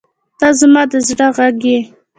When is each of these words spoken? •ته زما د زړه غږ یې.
•ته 0.39 0.47
زما 0.59 0.81
د 0.91 0.93
زړه 1.07 1.27
غږ 1.37 1.59
یې. 1.71 1.79